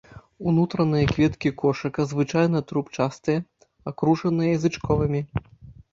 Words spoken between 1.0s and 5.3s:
кветкі кошыка звычайна трубчастыя, акружаныя язычковымі.